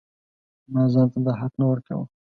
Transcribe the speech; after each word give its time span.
ما 0.71 0.83
ځان 0.93 1.07
ته 1.13 1.19
دا 1.25 1.33
حق 1.39 1.53
نه 1.59 1.65
ورکاوه. 1.69 2.05